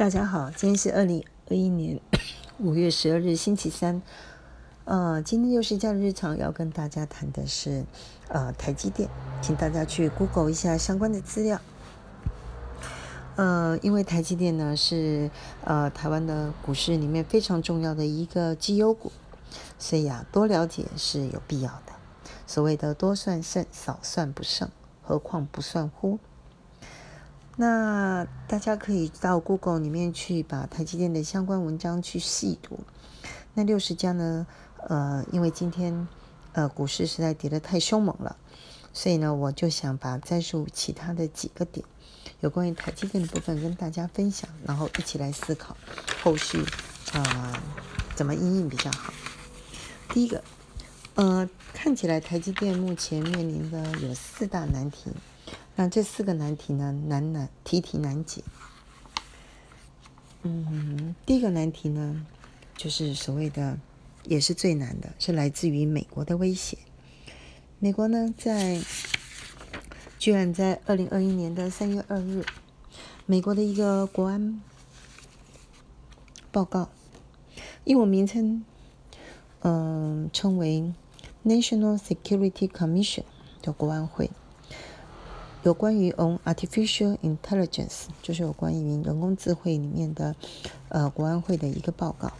[0.00, 2.00] 大家好，今天是二零二一年
[2.56, 4.00] 五月十二日，星期三。
[4.86, 7.84] 呃，今天又是假日常，要跟大家谈的是
[8.28, 9.10] 呃台积电，
[9.42, 11.60] 请大家去 Google 一下相关的资料。
[13.36, 15.30] 呃，因为台积电呢是
[15.64, 19.12] 呃台湾的股市里面非常重要的一个绩优股，
[19.78, 21.92] 所以啊多了解是有必要的。
[22.46, 24.70] 所谓的多算胜，少算不胜，
[25.02, 26.18] 何况不算乎？
[27.60, 32.80] 那大家可以到 Google 里面去把台积电的相关文章去细读。
[33.52, 34.46] 那六十家呢？
[34.88, 36.08] 呃，因为今天
[36.54, 38.34] 呃股市实在跌得太凶猛了，
[38.94, 41.84] 所以呢，我就想把再述其他的几个点，
[42.40, 45.76] 有关于台积电的部分跟大家分享，然后一起来思考
[46.22, 46.64] 后续
[47.12, 47.62] 啊
[48.14, 49.12] 怎么应应比较好。
[50.08, 50.42] 第一个，
[51.16, 55.10] 呃，看起来台积电目前面临的有四大难题。
[55.80, 58.44] 那这四个难题呢，难难题题难解。
[60.42, 62.26] 嗯，第一个难题呢，
[62.76, 63.78] 就是所谓的，
[64.24, 66.76] 也是最难的，是来自于美国的威胁。
[67.78, 68.78] 美国呢，在
[70.18, 72.44] 居然在二零二一年的三月二日，
[73.24, 74.60] 美国的一个国安
[76.52, 76.90] 报告，
[77.84, 78.62] 英文名称，
[79.60, 80.92] 嗯，称为
[81.42, 83.22] National Security Commission
[83.62, 84.30] 的国安会。
[85.62, 90.34] 有关于 on artificial intelligence，就是有关于人工智慧里面的
[90.88, 92.32] 呃国安会的一个报告。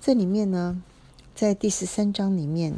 [0.00, 0.80] 这里面呢，
[1.34, 2.74] 在第十三章里面，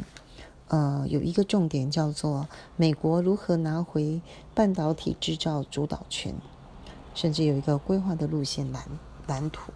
[0.69, 4.19] 呃，有一个重点叫做美国如何拿回
[4.55, 6.33] 半导体制造主导权，
[7.13, 8.83] 甚至有一个规划的路线蓝
[9.27, 9.71] 蓝图。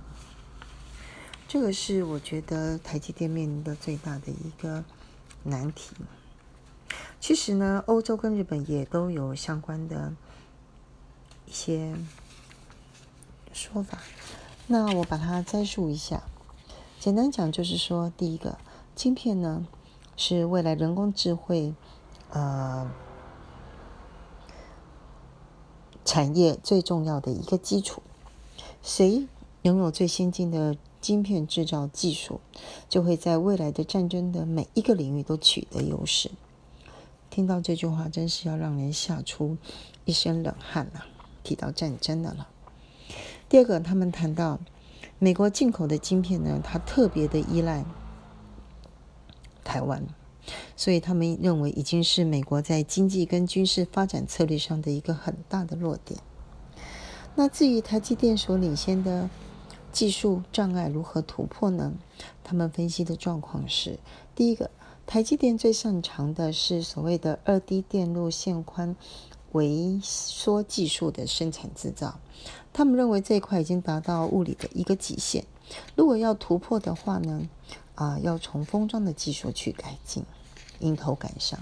[1.47, 4.83] 这个是我觉得台积电面临的最大的一个
[5.43, 5.95] 难题。
[7.23, 10.13] 其实呢，欧洲跟日本也都有相关的
[11.45, 11.95] 一些
[13.53, 13.99] 说法。
[14.67, 16.23] 那我把它摘述一下，
[16.99, 18.57] 简单讲就是说，第一个，
[18.93, 19.65] 晶片呢
[20.17, 21.73] 是未来人工智慧
[22.29, 22.91] 呃
[26.03, 28.03] 产业最重要的一个基础。
[28.81, 29.29] 谁
[29.61, 32.41] 拥有最先进的晶片制造技术，
[32.89, 36.29] 就会在未来的战争的每一个领域都取得优势。
[37.33, 39.57] 听到这句话，真是要让人吓出
[40.05, 41.01] 一身冷汗呐！
[41.41, 42.47] 提到战争的了。
[43.49, 44.59] 第二个，他们谈到
[45.17, 47.83] 美国进口的晶片呢，它特别的依赖
[49.63, 50.05] 台湾，
[50.77, 56.19] 所以他们认为已经是美国在经济跟军事发展策略上的一个很大的弱点。
[57.33, 59.27] 那至于台积电所领先的
[59.91, 61.93] 技术障碍如何突破呢？
[62.43, 63.97] 他们分析的状况是：
[64.35, 64.69] 第一个。
[65.05, 68.95] 台积电最擅长的是所谓的二 D 电路线宽
[69.51, 72.19] 微缩技术的生产制造，
[72.71, 75.45] 他们认为这一块已经达到物理的一个极限。
[75.95, 77.47] 如果要突破的话呢，
[77.95, 80.25] 啊，要从封装的技术去改进，
[80.79, 81.59] 迎头赶上。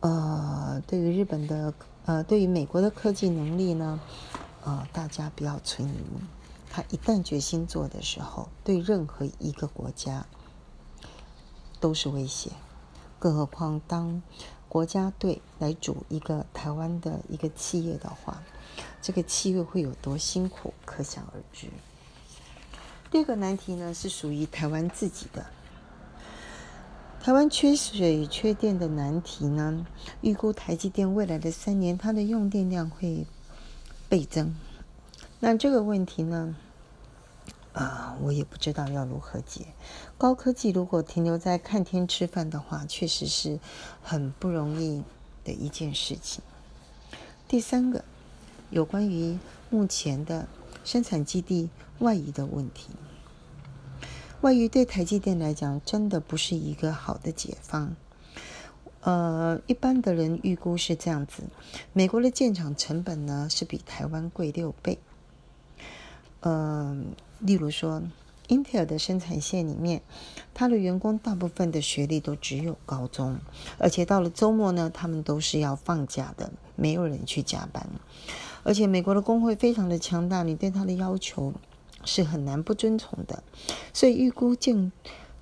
[0.00, 3.98] 呃，对于日本的，呃，对于美国的科技能力呢，
[4.62, 5.94] 呃，大家不要存疑。
[6.70, 10.26] 他一旦决心做的时候，对任何一个国家。
[11.80, 12.50] 都是威胁，
[13.18, 14.22] 更何况当
[14.68, 18.42] 国家队来组一个台湾的一个企业的话，
[19.02, 21.68] 这个企业会有多辛苦，可想而知。
[23.10, 25.46] 第二个难题呢，是属于台湾自己的，
[27.20, 29.84] 台湾缺水缺电的难题呢，
[30.20, 33.26] 预估台积电未来的三年，它的用电量会
[34.08, 34.54] 倍增。
[35.40, 36.54] 那这个问题呢？
[37.72, 39.66] 啊，我也不知道要如何解。
[40.18, 43.60] 高科技如果停留在看天吃饭的话，确实是
[44.02, 45.04] 很不容易
[45.44, 46.42] 的一件事情。
[47.46, 48.04] 第三个，
[48.70, 49.38] 有关于
[49.70, 50.48] 目前的
[50.84, 51.70] 生产基地
[52.00, 52.88] 外移的问题。
[54.40, 57.94] 外移对台积电来讲，真的不是一个好的解方。
[59.02, 61.44] 呃，一般的人预估是这样子：
[61.92, 64.98] 美国的建厂成本呢，是比台湾贵六倍。
[66.40, 67.14] 嗯。
[67.40, 68.02] 例如说
[68.48, 70.02] ，Intel 的生产线里面，
[70.52, 73.38] 他的员工大部分的学历都只有高中，
[73.78, 77.88] 而且到了周末呢，他们都是要放假的，没有人去加班。
[78.62, 81.54] 而且美国的工会非常的强大，你对他的要求
[82.04, 83.42] 是很难不遵从的，
[83.94, 84.92] 所以预估建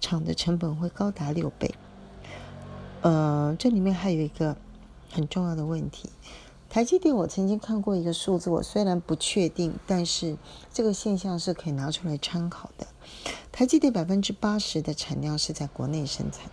[0.01, 1.75] 厂的成本会高达六倍。
[3.01, 4.57] 呃，这里面还有一个
[5.11, 6.11] 很重要的问题。
[6.71, 10.37] 台积电，我曾经看过一个数字，我虽然不确定，但是
[10.71, 12.87] 这个现象是可以拿出来参考的。
[13.51, 16.51] 台积电百分之八十的产量是在国内生产，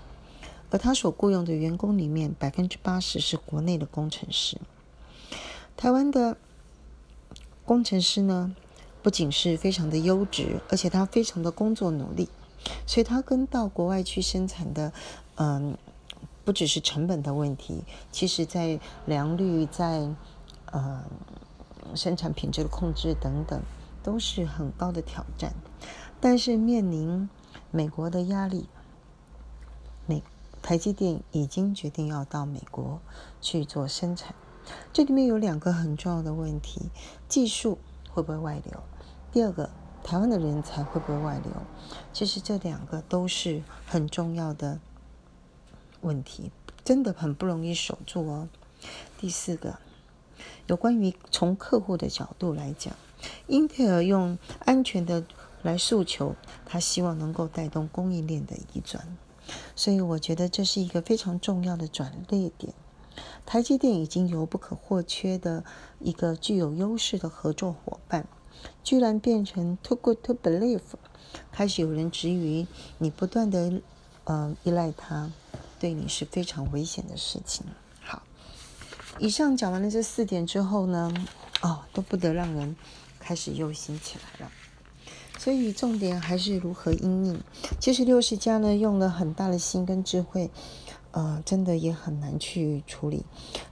[0.71, 4.57] 而他所雇佣的员工里面，百分之八十是国内的工程师。
[5.75, 6.38] 台湾的
[7.65, 8.56] 工程师呢，
[9.03, 12.29] 不仅是非常的优质，而且他非常的工作努力，
[12.88, 14.94] 所以他跟到国外去生产的，
[15.35, 15.77] 嗯，
[16.45, 20.07] 不只是成本的问题，其实在良率、在
[20.71, 21.03] 呃
[21.95, 23.59] 生产品质的控制等等，
[24.03, 25.53] 都是很高的挑战。
[26.21, 27.27] 但是面临
[27.71, 28.69] 美国的压力，
[30.06, 30.21] 美
[30.62, 33.00] 台积电已经决定要到美国
[33.41, 34.36] 去做生产。
[34.94, 36.89] 这里面有两个很重要的问题：
[37.27, 37.80] 技术
[38.12, 38.83] 会不会外流？
[39.31, 39.69] 第二个，
[40.03, 41.51] 台湾的人才会不会外流？
[42.13, 44.80] 其实这两个都是很重要的
[46.06, 46.52] 问题，
[46.84, 48.48] 真的很不容易守住哦。
[49.18, 49.80] 第四个，
[50.68, 52.94] 有关于从客户的角度来讲，
[53.48, 55.24] 英特尔用安全的
[55.63, 59.18] 来诉求，他希望能够带动供应链的移转，
[59.75, 62.74] 所以我觉得这是一个非常重要的转捩点。
[63.46, 65.63] 台积电已经由不可或缺的
[66.00, 68.28] 一个具有优势的合作伙伴，
[68.84, 70.81] 居然变成 too good to believe，
[71.51, 72.68] 开始有人质疑
[73.00, 73.81] 你不断的
[74.25, 75.31] 呃依赖它，
[75.80, 77.66] 对你是非常危险的事情。
[78.01, 78.22] 好，
[79.19, 81.13] 以上讲完了这四点之后呢，
[81.62, 82.75] 哦，都不得让人
[83.19, 84.51] 开始忧心起来了。
[85.38, 87.42] 所以重点还是如何应应。
[87.80, 90.50] 其实六十家呢用了很大的心跟智慧。
[91.12, 93.24] 呃，真的也很难去处理，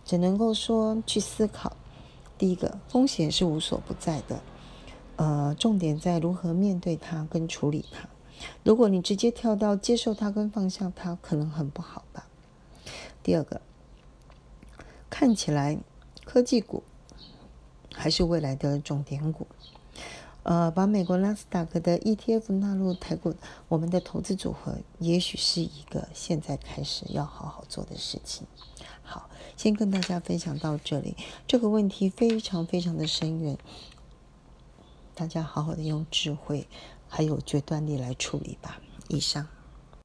[0.05, 1.75] 只能够说去思考。
[2.38, 4.41] 第一个，风险是无所不在的，
[5.17, 8.07] 呃，重点在如何面对它跟处理它。
[8.63, 12.27] 如果你直接跳到接受它跟放下它，可能很不好吧。
[13.21, 13.61] 第二个，
[15.09, 15.77] 看起来
[16.25, 16.83] 科技股
[17.93, 19.47] 还是未来的重点股。
[20.43, 23.33] 呃，把美国纳斯达克的 ETF 纳入台股，
[23.69, 28.45] 我们的投资组合，也许是一个现在开始要好好做的事情。
[29.03, 31.15] 好，先跟大家分享到这里，
[31.47, 33.57] 这个问题非常非常的深远，
[35.15, 36.67] 大家好好的用智慧
[37.15, 38.81] 还有决断力来处理吧。
[39.07, 39.48] 以上。